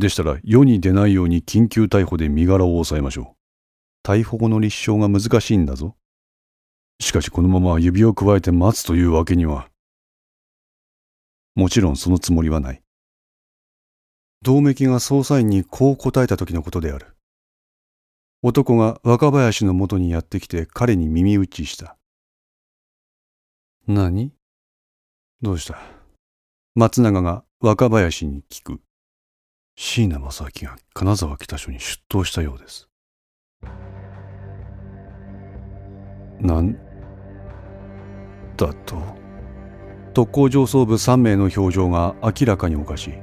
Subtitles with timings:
[0.00, 4.08] でしたら世に出ないように緊急逮捕で身柄を押さえましょう。
[4.08, 5.94] 逮捕後の立証が難しいんだぞ。
[6.98, 9.68] しかしこのまま指を加えて待つというわけには。
[11.54, 12.82] もちろんそのつもりはない。
[14.42, 17.14] 同盟が捜査員にこう答えた時のことである。
[18.42, 21.98] 男が若林のもとにやってきて彼に耳打ちした。
[23.86, 24.32] 何？
[25.42, 25.78] どうした？
[26.74, 28.80] 松永が若林に聞く。
[29.82, 32.90] 椎名正明が金沢北署に出頭したようです。
[36.38, 36.74] なん
[38.58, 38.98] だと
[40.12, 43.14] 特攻上層部3名の表情が明らかにおかしい。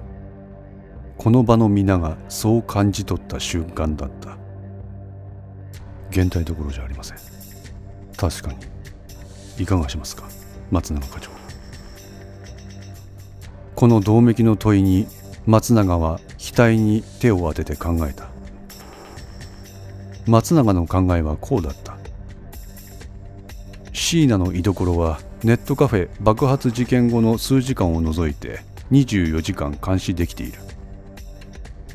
[1.20, 4.36] この場の皆がそう感じ取った瞬間だった。
[6.10, 7.18] 現代どころじゃありません。
[8.18, 8.58] 確かに。
[9.64, 10.28] いかがしますか
[10.72, 11.30] 松永課長。
[13.76, 15.06] この銅壁の問いに
[15.46, 16.20] 松永は
[16.54, 18.30] 額に手を当てて考えた。
[20.26, 21.98] 松永の考えはこうだった。
[23.94, 28.60] 椎名の居所はネットカフェ爆発事件後の数時間を除いて
[28.92, 30.60] 24時間監視できている。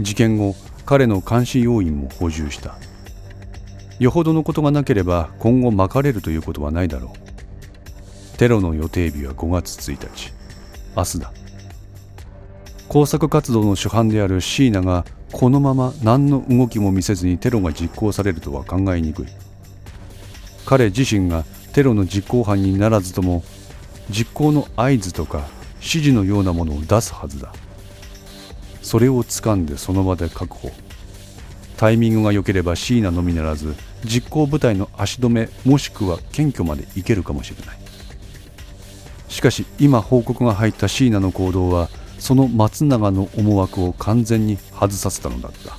[0.00, 2.76] 事件後彼の監視要員も補充した。
[3.98, 8.38] よほどのことがなければ今後巻かれるということはないだろう。
[8.38, 10.32] テロの予定日は5月1日。
[10.96, 11.41] 明日だ。
[12.92, 19.26] 工作活動の主犯である椎名がこのまま何の動きも見せずにテロが実行されるとは考えにくい。
[20.66, 23.44] 彼自身がテロの実行犯にならずとも
[24.10, 27.54] 実行の合図とか指示のようなものを出すはずだ。
[28.82, 30.70] それを掴んでその場で確保。
[31.78, 37.78] タイミングが良ければ椎名のみならず実行部隊の足止めもしくは検挙までいけるかもしれない。
[39.30, 41.88] しかし今報告が入った椎名の行動は
[42.22, 45.76] その松永の思惑を完全に外させたのだった。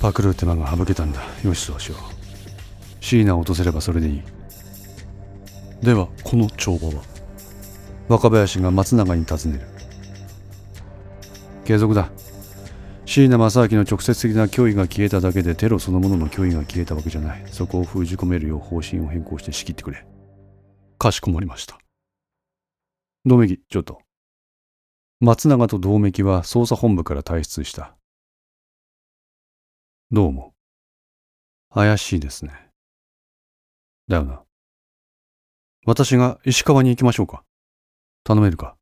[0.00, 1.20] パクる手間が省けたんだ。
[1.42, 3.04] よしそうしよう。
[3.04, 4.22] 椎名を落とせればそれでいい。
[5.82, 7.02] ではこの帳場は？
[8.06, 9.66] 若林が松永に尋ねる。
[11.64, 12.08] 継続だ。
[13.06, 17.42] 椎名正明の直接的な脅威が消えただけでテロそのものの脅威が消えたわけじゃない。
[17.50, 20.06] そこを封じ込めるよう方針を変更して仕切ってくれ。
[20.96, 21.76] かしこまりました。
[23.24, 23.98] 道明ちょっと
[25.22, 27.94] 松永と同盟は捜査本部から退出した。
[30.10, 30.54] どうも。
[31.68, 32.70] 怪しいですね。
[34.08, 34.40] だよな。
[35.84, 37.44] 私が石川に行きましょうか。
[38.24, 38.76] 頼めるか。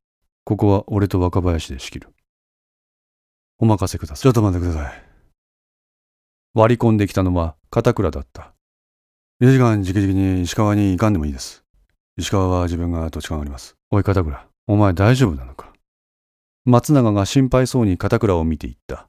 [0.45, 2.13] ここは俺と若林で仕切る。
[3.57, 4.23] お任せください。
[4.23, 5.03] ちょっと待ってください。
[6.53, 8.53] 割り込んできたのは片倉だった。
[9.41, 11.65] 4時間じきじきに石川に行かんでもいいです。
[12.15, 13.75] 石川は自分が土地勘あります。
[13.91, 15.73] おい片倉、お前大丈夫なのか？
[16.69, 19.07] 松永が心配そうに片倉を見ていった。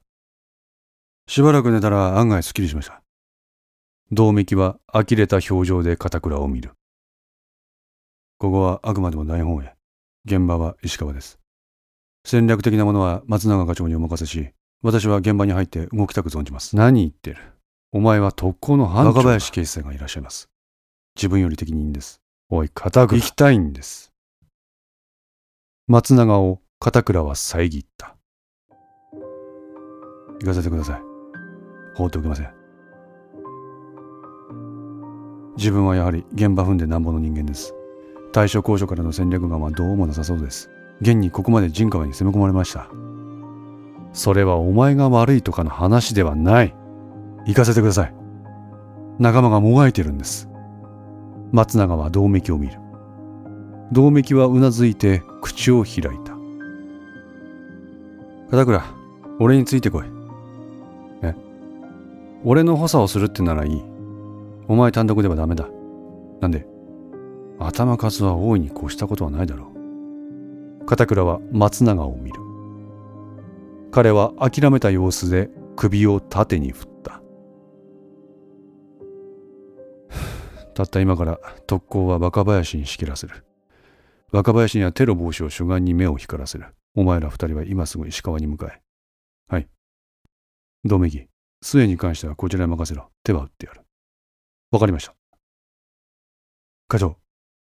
[1.29, 3.03] しばらく寝たら案外すっきりしました。
[4.11, 6.73] 道明は呆れた表情で片倉を見る。
[8.39, 9.75] ここはあくまでも大本営。
[10.25, 11.39] 現場は石川です。
[12.25, 14.51] 戦略的なものは松永課長にお任せし、
[14.83, 16.77] 私は現場に入って動きたく存じます。
[16.77, 17.37] 何言ってる。
[17.93, 20.49] お前は特攻の班長若林警視正がいらっしゃいます。
[21.15, 22.23] 自分より適任です。
[22.49, 23.21] おい、片倉。
[23.21, 24.13] 行きたいんです。
[25.87, 28.17] 松永を片倉は遮った。
[30.41, 31.03] 行かせてください。
[31.95, 32.51] 放っておけません。
[35.59, 37.75] 自分はやはり現場踏んでなんぼの人間です。
[38.33, 40.71] 大正高所からの戦略眼はどうもなさそうです。
[41.03, 42.89] 現にここまで陣川に攻め込まれました。
[44.15, 46.75] それはお前が悪いとかの話ではない。
[47.45, 48.15] 行かせてください。
[49.19, 50.49] 仲間がもがいてるんです。
[51.53, 52.79] 松永は銅メを見る。
[53.93, 56.30] 銅メはうなずいて口を開いた。
[58.51, 58.83] 片倉、
[59.39, 60.07] 俺についてこい。
[61.23, 61.35] え
[62.45, 63.83] 俺の補佐をするってならいい。
[64.67, 65.69] お前単独ではダメだ。
[66.41, 66.67] なんで
[67.61, 69.71] 頭数は大いに越したことはないだろ
[70.83, 70.87] う。
[70.87, 72.41] 片倉は松永を見る。
[73.93, 77.23] 彼は諦めた様子で首を縦に振った。
[80.75, 81.39] たった今から
[81.69, 83.45] 特攻は若林に仕切らせる。
[84.33, 86.67] 若林にはテロ防止を主眼に目を光らせる。
[86.95, 88.81] お前ら二人は今すぐ石川に向かえ。
[89.49, 89.69] はい。
[90.85, 91.29] 道明義、
[91.63, 93.11] 末に関してはこちらに任せろ。
[93.23, 93.83] 手は打ってやる。
[94.71, 95.15] わかりました。
[96.89, 97.17] 課長、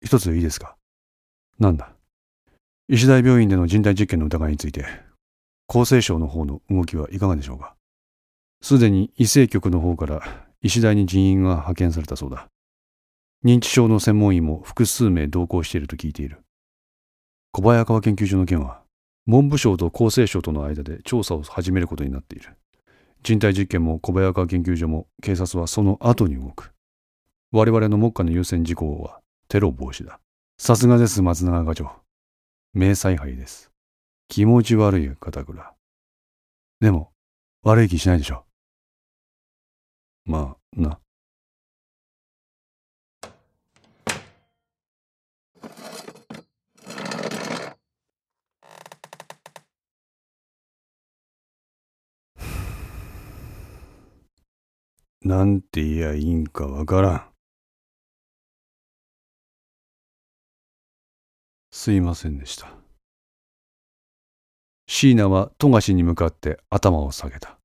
[0.02, 0.76] 一ついいですか？
[1.58, 1.92] なんだ？
[2.88, 4.86] 石大病院での人体実験の疑いについて、
[5.68, 7.74] 厚生省の方の動きはいかがでしょうか？
[8.62, 10.22] すでに医政局の方から
[10.62, 12.48] 医大に人員が派遣されたそうだ。
[13.44, 16.40] 認知症の専門医も複数名同行していると聞いている。
[17.52, 18.79] 小早川研究所の件は
[19.30, 22.56] 文部省と厚生省との間で調査を始めることになっている。
[23.22, 26.72] 人体実験も小早川研究所も警察はその後に動く。
[27.52, 30.18] 我々の目下の優先事項はテロ防止だ。
[30.58, 31.92] さすがです松永課長。
[32.74, 33.70] 名采配です。
[34.26, 35.74] 気持ち悪い方倉。
[36.80, 37.12] でも、
[37.62, 38.44] 悪い気しないでしょ。
[40.24, 40.98] まあ、な。
[55.30, 57.24] なんて言やいいんかわからん。
[61.70, 62.74] すいませんでした。
[64.88, 67.60] 椎名は富樫に向かって頭を下げた。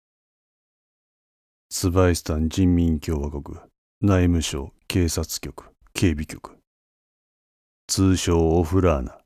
[1.71, 3.57] ツバイスタン人民共和国
[3.99, 6.59] 内務省警察局警備局
[7.87, 9.17] 通称オフラーナ。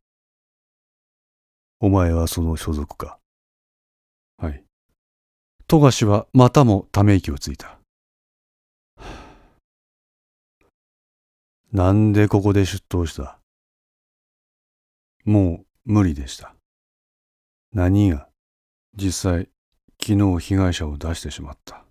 [1.82, 3.20] お前はその所属か？
[4.38, 4.64] はい。
[5.68, 7.79] 富樫はまたもため息をついた。
[11.71, 13.39] なんでここで出頭した？
[15.24, 16.56] もう無理でした。
[17.74, 18.27] 何が？
[18.95, 19.50] 実際
[20.01, 21.86] 昨日被害者を出してしまった。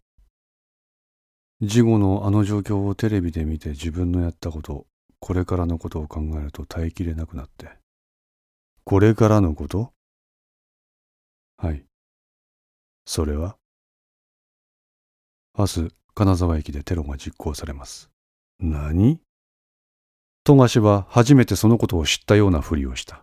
[1.61, 4.87] 事後のあの状況をテレビで見て自分のやったこと、
[5.21, 7.69] これからのことを考えると耐えきれなくなって。
[8.83, 9.93] これからのこと？
[11.57, 11.85] はい。
[13.07, 13.57] それは？
[15.57, 18.11] 明日、金沢駅でテロが実行されます。
[18.59, 19.21] 何？
[20.49, 23.23] 富樫は初めてそのことを知ったようなふりをした。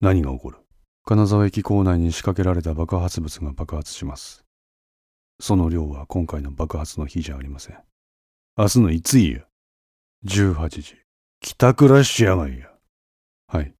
[0.00, 0.58] 何が起こる？
[1.04, 4.44] 金沢駅構内に仕掛けられた爆発物が爆発します。
[5.38, 7.78] その量は今回の爆発の日じゃありません。
[8.56, 9.42] 明日のいついや
[10.26, 10.96] ?18 時。
[11.40, 12.72] 帰宅ラッシュやがいや。
[13.46, 13.72] はい。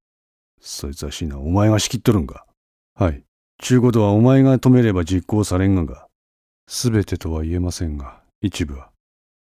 [0.61, 2.47] そいつはしな、お前が仕切っとるんか？
[2.95, 3.25] はい。
[3.61, 6.07] ちゅうことはお前が止めれば実行されんがか？
[6.69, 8.91] すべてとは言えませんが、一部は。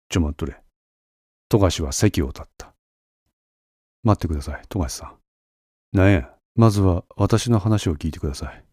[0.10, 0.58] ちょ待っとれ。
[1.50, 2.74] 富樫は席を立った。
[4.03, 5.06] 待ってください、富樫さ
[5.94, 5.97] ん。
[5.97, 8.63] なんや、まずは私の話を聞いてください。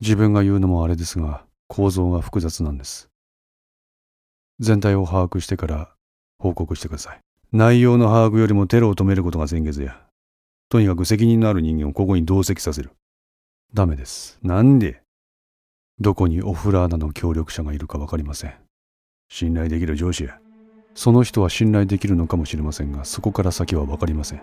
[0.00, 3.08] 自分が言うのもあれですが、構造が複雑なんです。
[4.60, 5.94] 全体を把握してから
[6.38, 7.20] 報告してください。
[7.52, 10.00] 内容の把握よりもテロを止めることが先決や。
[10.68, 12.90] とにかく責任のある人間をここに同席させる。
[13.74, 14.38] ダメです。
[14.42, 15.02] なんで
[16.00, 18.54] どこにオフラーナの協力者がいるかわかりません。
[19.28, 20.41] 信頼できる上司や。
[20.94, 24.42] その人は信頼できるのかもしれませんが、そこから先は分かりません。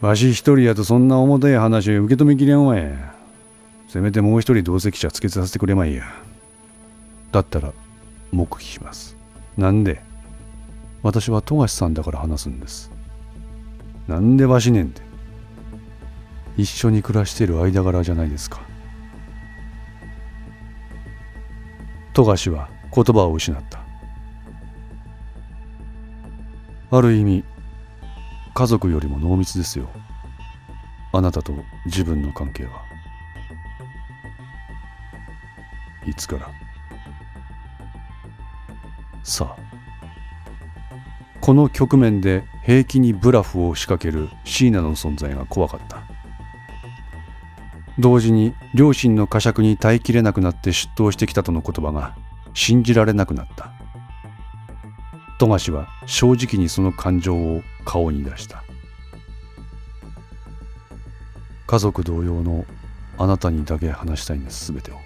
[0.00, 3.14] わし一人やとそんな重たい話を受け止めきれんわや。
[3.86, 6.04] せめてもう一人同席者つけさせてくれまいや。
[7.30, 7.72] だったら、
[8.32, 9.16] 黙秘します。
[9.56, 10.02] なんで？
[11.02, 12.90] 私は富樫さんだから話すんです。
[14.08, 15.02] なんでわしねんて？
[16.56, 18.60] 一緒に暮らしている間柄じゃないですか。
[22.12, 23.81] 富樫は言葉を失った。
[26.94, 27.44] ある意味
[28.52, 29.88] 家族よりも濃密ですよ。
[31.14, 31.54] あなたと
[31.86, 32.82] 自分の関係は。
[36.06, 36.50] いつから？
[39.22, 39.62] さあ
[41.40, 46.02] この局面で平気にブラフを仕掛ける椎名の存在が怖かった。
[47.98, 52.14] 同時に両親の呵責に耐えきれなくなって出頭してきたとの言葉が
[52.52, 53.71] 信じられなくなった。
[55.42, 58.62] 富樫は正直にその感情を顔に出した。
[61.66, 62.64] 家族同様の
[63.18, 64.72] あなたにだけ話したいんです。
[64.72, 65.00] 全てを。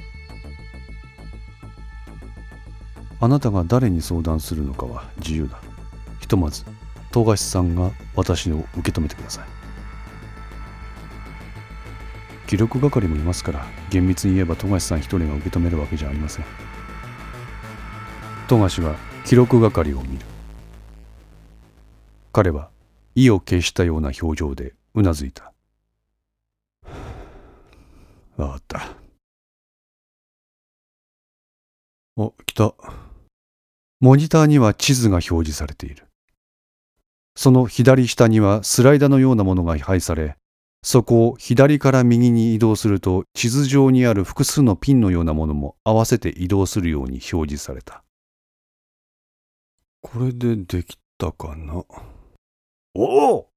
[3.18, 5.58] あなたが誰に相談するのかは自由だ。
[6.20, 6.66] ひとまず
[7.12, 9.44] 富樫さんが私を受け止めてください。
[12.46, 16.44] 記録係もいますから厳密に言えば富樫さん一人が受け止めるわけじゃありません。
[18.48, 20.25] 富樫は記録係を見る。
[22.33, 22.71] 彼は
[23.16, 25.52] 意を決したような表情でうなずいた。
[28.37, 28.78] わかった。
[32.18, 32.73] あ来た。
[33.99, 36.06] モニターには地図が表示されている。
[37.35, 40.37] その左下にはスライダーのようなものが配され
[40.85, 48.05] そこを左から右に移動すると地図上にある複数のピンのようなものも合わせて移動するように表示された。
[50.08, 51.82] これでできたかな？
[52.94, 53.48] おお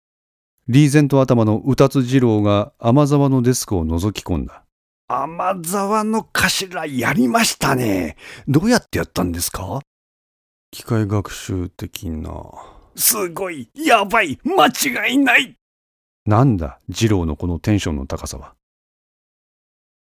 [0.68, 4.63] リーゼント頭のうたつ二郎が天沢のデスクを覗き込んだ。
[5.08, 8.18] 天沢の頭やりましたね。
[8.48, 9.82] どうやってやったんですか？
[10.72, 12.34] 機械学習的な。
[12.96, 15.56] すごい、やばい、間違いない
[16.25, 18.56] なんだ、二郎のこのテンションの高さは？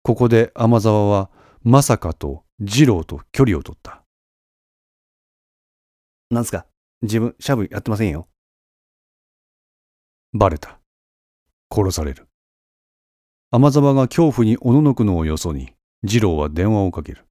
[0.04, 1.30] ここで天沢は、
[1.64, 4.02] まさかと二郎と距離を取った。
[6.30, 6.66] なんすか？
[7.02, 8.28] 自分、シャブやってませんよ。
[10.34, 10.80] バレた。
[11.72, 12.28] 殺される。
[13.52, 17.26] 天沢が恐怖におののくのをよそに、二郎は電話をかける。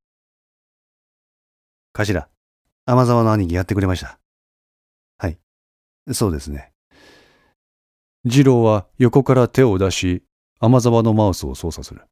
[1.92, 2.28] 頭、
[2.86, 4.18] 天沢の兄貴やってくれました。
[5.18, 5.38] はい。
[6.12, 6.72] そうですね。
[8.24, 10.24] 二郎は横から手を出し、
[10.60, 12.02] 天沢のマウスを操作する。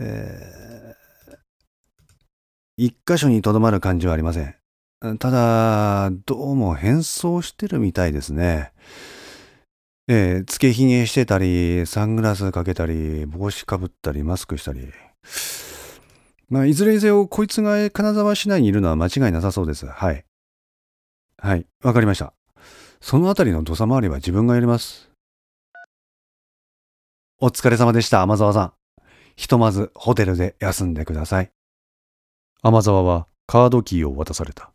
[0.00, 1.36] えー、
[2.76, 4.54] 一箇所にとどまる感じはありません。
[5.18, 8.72] ただ、どうも変装してるみたいですね。
[10.06, 14.92] ええ、つけひげしてたり、サングラスかけたり、帽子かぶったり、マスクしたり。
[16.48, 19.86] まあ、いずれにせよ、こいつが金沢市内にいるのは間違いなさそうです。
[19.86, 20.24] はい。
[21.38, 22.32] はい、わかりました。
[23.00, 25.10] そのあたりの土佐回りは自分がやります。
[27.40, 28.72] お疲れ様でした、天沢さん。
[29.34, 31.50] ひとまずホテルで休んでください。
[32.62, 34.71] 天沢はカードキーを渡された。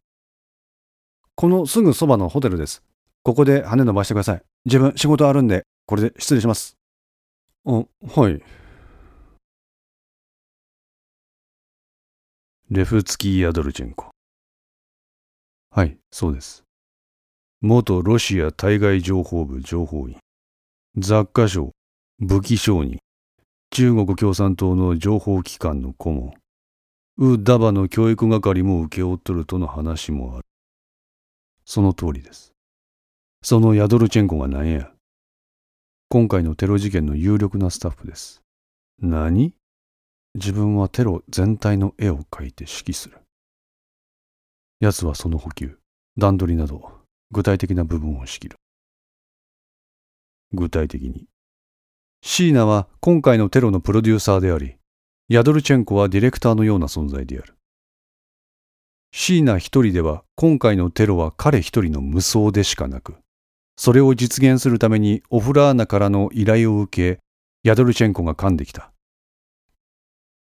[1.39, 2.81] このすぐそばのホテルです。
[3.21, 4.41] ここで羽伸ばしてください。
[4.65, 6.75] 自分仕事あるんで、これで失礼します。
[7.63, 8.41] あ、はい。
[12.71, 14.09] レフツキー・ヤドルチェンコ。
[15.69, 16.63] はい、そうです。
[17.61, 20.17] 元ロシア対外情報部情報員、
[20.97, 21.69] 雑貨商、
[22.17, 22.97] 武器商人、
[23.69, 26.33] 中国共産党の情報機関の顧問、
[27.19, 30.46] ウ・ダバの教育係も請け負っとるとの話もある。
[31.69, 32.53] その通りです。
[33.43, 34.89] そのヤドルチェンコが何や
[36.07, 38.41] 今回のテロ事件の有力なスタッフです。
[39.01, 39.53] 何？
[40.33, 43.17] 自分はテロ全体の絵を描いて指揮する。
[44.79, 45.77] 奴はその補給、
[46.17, 46.89] 段取りなど
[47.31, 48.55] 具体的な部分を仕切る。
[50.53, 51.25] 具体的に。
[52.21, 54.77] シーナは今回のテロのプロデューサーであり、
[55.27, 57.56] ヤドルチェンコはディレクターのような存在である。
[59.11, 63.15] シーナ一人では今回のテロは彼一人の無双でしかなく、
[63.75, 67.19] それを実現するためにオフラーナからの依頼を受け、
[67.63, 68.91] ヤドルチェンコが噛んできた。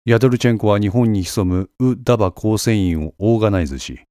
[0.05, 4.01] ヤドルチェンコは日本に潜むウ・ダバ構成員をオーガナイズし、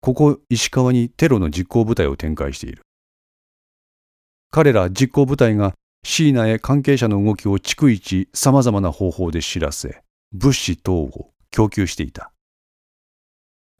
[0.00, 2.82] ここ石川にテロの実行部隊を展開している。
[4.50, 5.74] 彼ら実行部隊が
[6.04, 10.02] 椎名へ関係者の動きを逐一様々な方法で知らせ、
[10.32, 12.30] 物資等を供給していた。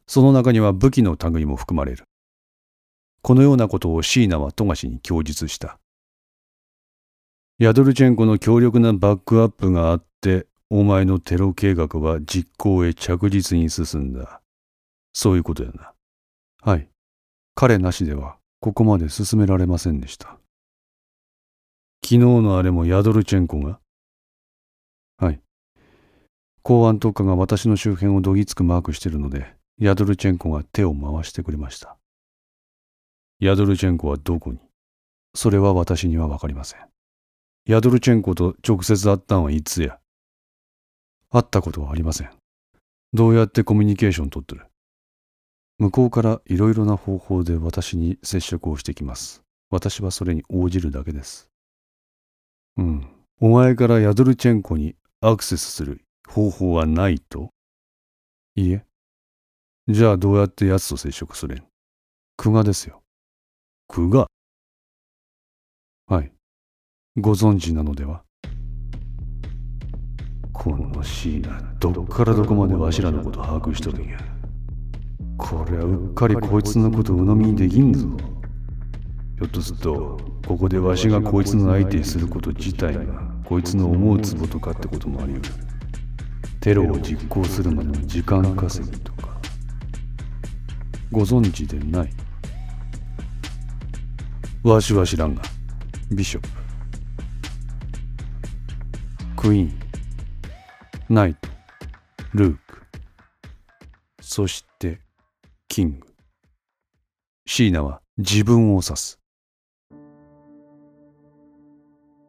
[0.09, 2.05] その中には武器の類も含まれる。
[3.23, 5.79] このようなことを椎名は富樫に供述した。
[7.59, 14.41] ヤドルチェンコの強力なバックアップがあって、お前のテロ計画は実行へ着実に進んだ。
[15.13, 15.93] そういうことやな。
[16.63, 16.89] はい。
[17.55, 20.39] 彼なしではここまで進められませんでした。
[22.05, 23.81] 昨日のあれもヤドルチェンコが？
[25.19, 25.41] はい。
[26.63, 31.97] 公安特化が私の周辺をどぎつくマークしてるので、ヤドルチェンコが手を回してくれました。
[33.39, 34.59] ヤドルチェンコはどこに？
[35.35, 36.81] それは私にはわかりません。
[37.67, 40.01] ヤドルチェンコと直接会ったんはいつや？
[41.31, 42.31] 会ったことはありません。
[43.13, 44.67] どうやってコミュニケーション取ってる？
[45.79, 49.45] 向こうからいろいろな方法で私に接触をしてきます。
[49.71, 51.49] 私はそれに応じるだけです。
[52.77, 53.07] うん。
[53.41, 57.51] お前からヤドルチェンコにアクセスする方法はないと？
[58.57, 58.85] いいえ。
[59.91, 61.63] じゃあどうやって奴と接触するん？
[62.37, 63.01] 久我ですよ。
[63.89, 64.27] 久我
[66.09, 66.31] はい。
[67.17, 68.21] ご存知なのでは？
[70.53, 74.19] このシーナ、どっからどこまでわしらのこと把握しとるんや？
[75.39, 78.07] こりゃうっかりこいつのこと鵜呑みにできんぞ
[79.39, 83.05] ひょっとするとここでわしがこいつの相手にすること自体が
[83.43, 85.55] こいつの思うツボとかってこともあり得る
[86.61, 89.38] テロを実行するまでの時間稼ぎとか
[91.11, 92.11] ご存知でない
[94.63, 95.43] わしは知らんが
[96.11, 96.49] ビショップ
[99.37, 99.73] クイーン
[101.09, 101.49] ナイト
[102.35, 102.83] ルーク
[104.21, 105.01] そして
[105.69, 106.07] キング。
[107.47, 109.21] シーナは自分を指す。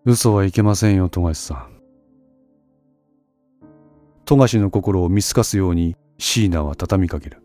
[0.06, 1.82] 嘘はいけませんよ、富樫さん。
[4.24, 7.42] 富樫の心を見透かすようにシーナは畳みかける。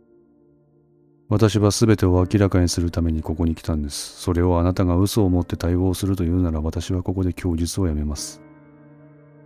[1.28, 4.21] 私は全てを明らかにするためにここに来たんです。
[4.21, 8.43] それをあなたが嘘を持って対応するというなら私はここで供述をやめます。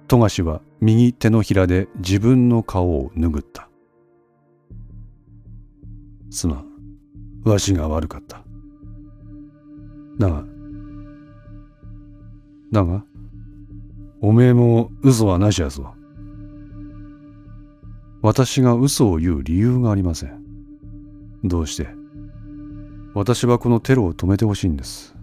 [0.09, 3.69] 富樫は右手のひらで自分の顔を拭った。
[6.31, 6.69] すまん。
[7.45, 8.43] わしが悪かった。
[10.19, 10.45] だが、
[12.73, 13.05] だが、
[14.21, 15.95] おめえも嘘はなしやぞ。
[18.21, 20.38] 私が嘘を言う理由がありません。
[21.45, 21.89] どうして？
[23.15, 25.15] 私はこのテロを止めてほしいんです。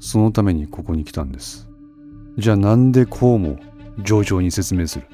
[0.00, 1.68] そのためにここに来たんです。
[2.38, 3.58] じゃあなんでこうも
[3.98, 5.06] 上々に説明する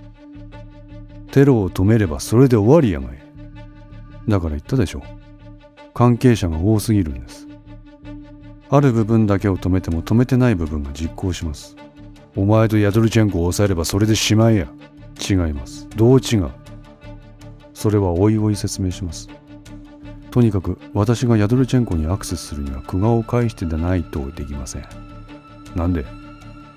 [1.31, 3.19] テロを止めればそれで終わりやがい。
[4.29, 5.03] だから言ったでしょ。
[5.95, 7.49] 関係者が多すぎるんです。
[8.71, 11.77] ある部分だけを止めても止めてない部分が実行します。
[12.37, 14.69] お前とヤドルチェンコを抑えればそれでしまいや。
[15.29, 15.89] 違います。
[15.97, 16.51] どう違う？
[17.75, 19.29] それはおいおい説明します。
[20.39, 24.87] とにかく私がヤドルチェンコにアクセスするには久我を介してでないとできません。
[25.75, 26.05] なんで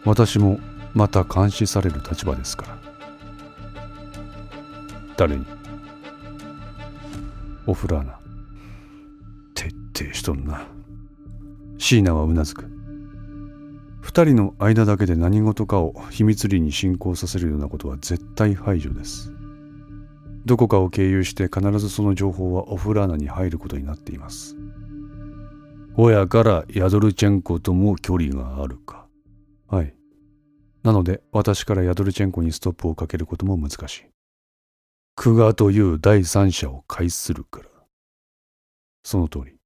[0.03, 0.59] 私も
[0.95, 2.77] また監視される立場ですから。
[5.15, 5.45] 誰に？
[7.67, 8.17] オフラーナ。
[9.53, 10.65] 徹底しとんな。
[11.77, 12.65] 椎名はうなずく。
[14.01, 19.31] 二人の間だけで何事かを秘密裏に進行させるようなことは絶対排除です。
[20.45, 24.55] どこかを経由して必ずその情報はオフラーナに入ることになっています。
[25.95, 29.07] 親からヤドルチェンコとも距離があるか。
[29.67, 29.93] はい。
[30.83, 34.05] なので私からヤドルチェンコにストップをかけることも難しい。
[35.15, 37.65] クガという第三者を介するから。
[39.03, 39.57] その通り。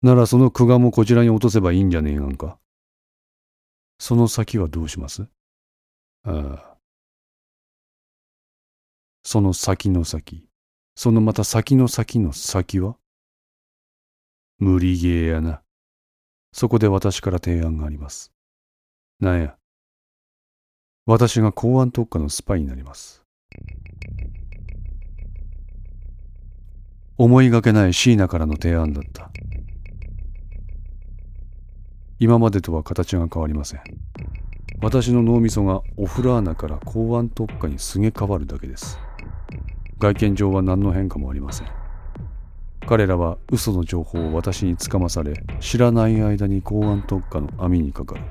[0.00, 2.58] ならそのクガもこちらに落とせばいいんじゃねえがんか。
[3.98, 5.26] その先はどうします？
[6.22, 6.77] ああ。
[9.30, 10.48] その先の先。
[10.96, 12.96] そのまた先の先の先は？
[14.58, 15.60] 無理ゲーやな。
[16.50, 18.32] そこで私から提案があります。
[19.20, 19.54] なんや？
[21.04, 23.22] 私が公安特化のスパイになります。
[27.18, 29.30] 思いがけない椎名からの提案だった。
[32.18, 33.82] 今までとは形が変わりません。
[34.80, 38.98] 私の脳みそがオフラーナから公安特化にすげ変わるだけです。
[39.98, 41.68] 外見上は何の変化もありません。
[42.86, 48.22] 彼らは嘘の情報を私につかまされ、知らない間に公安特化の網にかかる。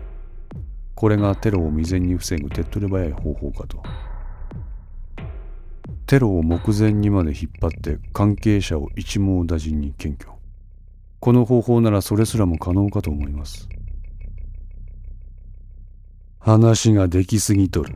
[0.96, 3.84] これがテロを未然に防ぐ手っ取り早い方法かと。
[6.08, 10.40] テロを目前にまで引っ張って関係者を一網打尽に検挙。
[11.20, 13.68] この方法ならそれすらも可能かと思います。
[16.40, 17.94] 話ができすぎとる。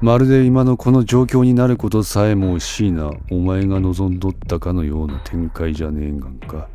[0.00, 6.68] まるで今のこの状況になることさえもしいなお前が望んどったかのような展開じゃねえがんか。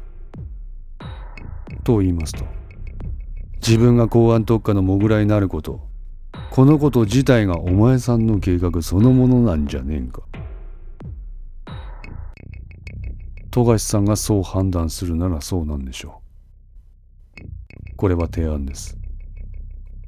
[1.85, 2.45] と言いますと、
[3.65, 5.81] 自分が公安特化のモグラになること、
[6.51, 10.21] このこと自体がお前さんの計画そのものなんじゃねえんか。
[13.51, 16.21] 富樫さんがそう判断するならそうなんでしょ
[17.39, 17.95] う。
[17.95, 18.97] これは提案です。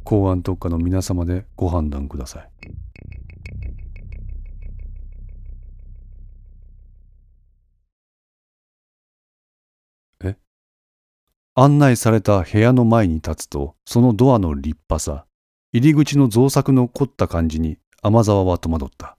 [0.04, 2.55] 公安特化の皆様でご判断ください。
[11.58, 15.26] 案内された部屋の前に立つと、そのドアの立派さ、
[15.72, 19.18] 入り口の造作の凝った感じに天沢は戸惑った。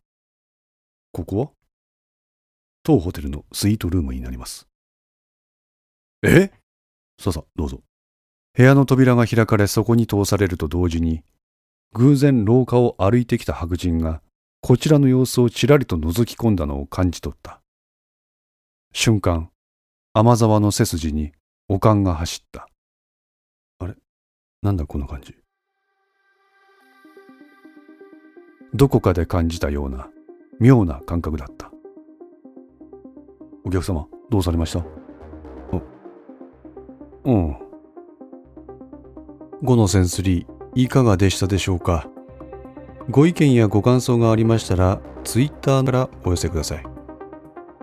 [1.12, 1.49] ここは？
[2.83, 4.68] 当ホテルのスイートルームになります。
[6.22, 6.51] え？
[7.18, 7.81] ささ、どうぞ。
[8.53, 11.22] 部屋の扉が開かれそこに通されると同時に、
[11.94, 14.20] 偶然廊下を歩いてきた白人が、
[14.61, 17.62] こちらの様子をちらりと覗き込んだのを感じ取った。
[18.92, 19.49] 瞬間、
[20.12, 21.33] 天沢の背筋に
[21.68, 22.68] おかんが走った。
[23.81, 23.94] あれ？
[24.62, 25.35] なんだこの感じ？
[28.74, 30.09] どこかで感じたような
[30.61, 31.70] 妙な感覚だった。
[33.64, 34.85] お客様、どうされました？
[37.24, 37.57] うん。
[39.62, 42.09] 5のセンスリーいかがでしたでしょうか？
[43.11, 46.85] ご意見やご感想がありましたら Twitter からお寄せください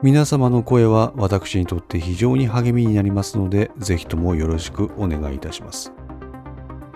[0.03, 5.93] 皆様の声は私にとって非常に励みになりますのでぜひともよろしくお願いいたします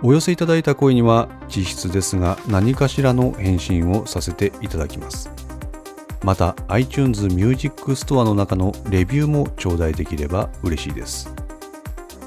[0.03, 5.31] お寄せいただいた声には実質ですが何かしらの返信をさせていただきます
[6.21, 11.33] また iTunes Music Store の中のレビューも頂戴できれば嬉しいです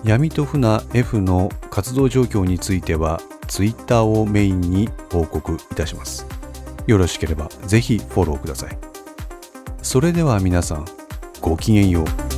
[0.02, 6.24] 闇と船 F の活動状況については Twitter をメインに報告いたします。
[6.86, 8.89] よろしければぜひフォローください。
[9.90, 10.84] それでは皆さん、
[11.40, 12.29] ごきげんよう。